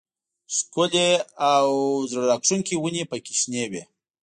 [0.55, 1.09] ښکلې
[1.51, 1.67] او
[2.09, 3.83] زړه راښکونکې ونې پکې شنې وې.